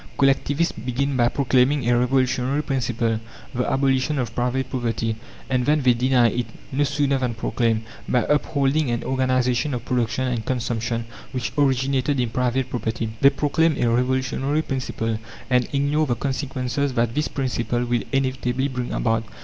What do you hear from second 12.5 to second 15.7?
property. They proclaim a revolutionary principle, and